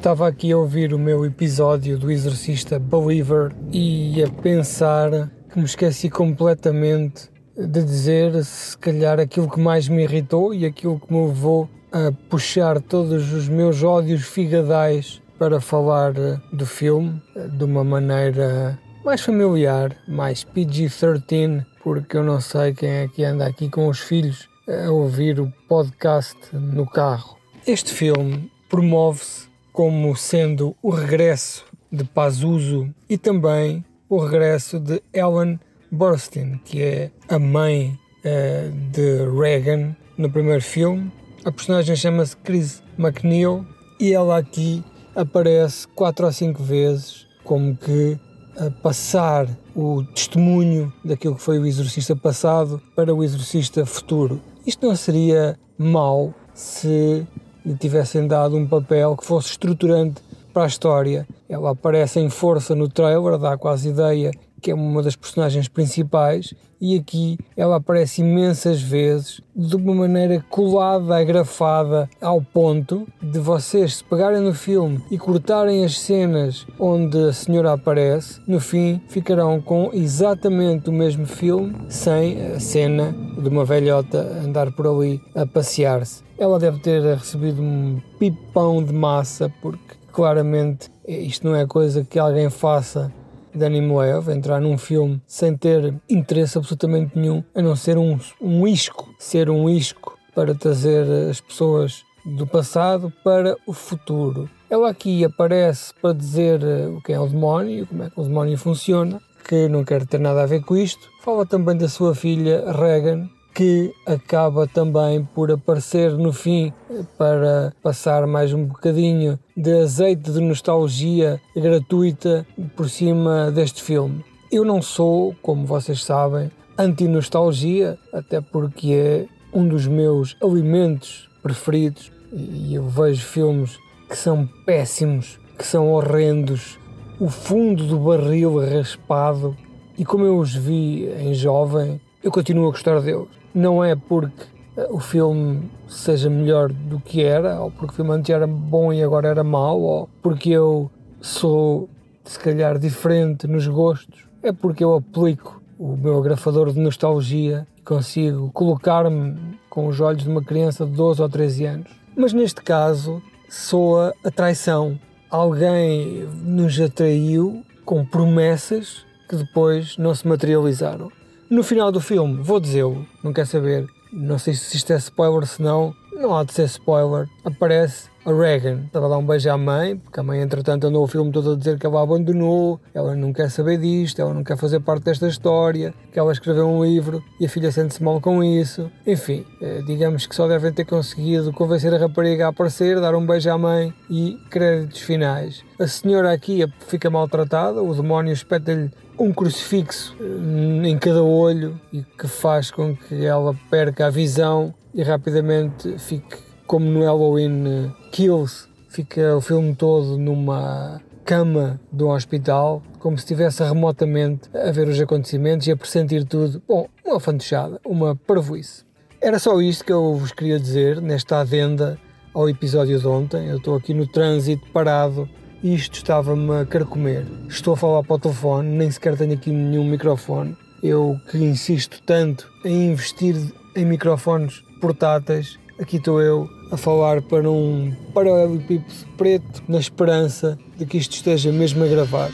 [0.00, 5.66] estava aqui a ouvir o meu episódio do Exorcista Believer e a pensar que me
[5.66, 11.26] esqueci completamente de dizer se calhar aquilo que mais me irritou e aquilo que me
[11.26, 16.14] levou a puxar todos os meus ódios figadais para falar
[16.50, 17.22] do filme
[17.58, 23.46] de uma maneira mais familiar, mais PG-13, porque eu não sei quem é que anda
[23.46, 27.36] aqui com os filhos a ouvir o podcast no carro.
[27.66, 35.58] Este filme promove-se como sendo o regresso de Pazuzu e também o regresso de Ellen
[35.90, 41.10] Burstyn, que é a mãe uh, de Reagan no primeiro filme.
[41.44, 43.64] A personagem chama-se Chris McNeil
[43.98, 48.18] e ela aqui aparece quatro ou cinco vezes como que
[48.56, 54.40] a passar o testemunho daquilo que foi o exorcista passado para o exorcista futuro.
[54.66, 57.26] Isto não seria mau se
[57.64, 60.22] lhe tivessem dado um papel que fosse estruturante
[60.52, 61.26] para a história.
[61.48, 64.30] Ela aparece em força no trailer, dá quase ideia
[64.60, 70.44] que é uma das personagens principais, e aqui ela aparece imensas vezes de uma maneira
[70.48, 77.18] colada, agrafada ao ponto de vocês se pegarem no filme e cortarem as cenas onde
[77.18, 83.48] a senhora aparece, no fim ficarão com exatamente o mesmo filme sem a cena de
[83.48, 86.22] uma velhota andar por ali a passear-se.
[86.38, 92.18] Ela deve ter recebido um pipão de massa porque claramente isto não é coisa que
[92.18, 93.12] alguém faça
[93.52, 98.66] de leve, entrar num filme sem ter interesse absolutamente nenhum, a não ser um, um
[98.66, 104.48] isco, ser um isco para trazer as pessoas do passado para o futuro.
[104.68, 108.22] Ela aqui aparece para dizer eh, o que é o demónio, como é que o
[108.22, 111.08] demónio funciona, que não quer ter nada a ver com isto.
[111.22, 116.72] Fala também da sua filha Regan, que acaba também por aparecer no fim
[117.18, 122.46] para passar mais um bocadinho de azeite de nostalgia gratuita
[122.76, 124.24] por cima deste filme.
[124.50, 132.10] Eu não sou, como vocês sabem, anti-nostalgia, até porque é um dos meus alimentos preferidos
[132.32, 136.79] e eu vejo filmes que são péssimos, que são horrendos,
[137.20, 139.56] o fundo do barril raspado
[139.98, 144.46] e como eu os vi em jovem, eu continuo a gostar deles não é porque
[144.76, 148.92] eh, o filme seja melhor do que era, ou porque o filme antes era bom
[148.92, 151.88] e agora era mau, ou porque eu sou
[152.24, 157.82] se calhar diferente nos gostos, é porque eu aplico o meu agrafador de nostalgia e
[157.82, 159.36] consigo colocar-me
[159.68, 161.90] com os olhos de uma criança de 12 ou 13 anos.
[162.16, 164.98] Mas neste caso, soa a traição.
[165.30, 171.10] Alguém nos atraiu com promessas que depois não se materializaram.
[171.48, 175.46] No final do filme, vou dizê-lo, não quer saber, não sei se isto é spoiler,
[175.46, 178.82] se não, não há de ser spoiler, aparece a Regan.
[178.86, 181.52] Estava a dar um beijo à mãe, porque a mãe, entretanto, andou o filme todo
[181.52, 185.04] a dizer que ela abandonou, ela não quer saber disto, ela não quer fazer parte
[185.04, 188.90] desta história, que ela escreveu um livro e a filha sente-se mal com isso.
[189.06, 193.24] Enfim, eh, digamos que só devem ter conseguido convencer a rapariga a aparecer, dar um
[193.24, 195.64] beijo à mãe e créditos finais.
[195.78, 202.02] A senhora aqui fica maltratada, o demónio espeta-lhe um crucifixo hum, em cada olho e
[202.02, 207.90] que faz com que ela perca a visão e rapidamente fique como no Halloween eh,
[208.12, 214.70] Kills, fica o filme todo numa cama de um hospital, como se estivesse remotamente a
[214.70, 216.62] ver os acontecimentos e a pressentir tudo.
[216.68, 218.84] Bom, uma fantochada, uma parvoíce.
[219.20, 221.98] Era só isto que eu vos queria dizer nesta adenda
[222.32, 223.48] ao episódio de ontem.
[223.48, 225.28] Eu estou aqui no trânsito parado
[225.64, 227.26] e isto estava-me a carcomer.
[227.48, 230.56] Estou a falar para o telefone, nem sequer tenho aqui nenhum microfone.
[230.84, 233.34] Eu que insisto tanto em investir
[233.74, 240.84] em microfones portáteis, aqui estou eu a falar para um paralelepípedo preto na esperança de
[240.86, 242.30] que isto esteja mesmo a gravar.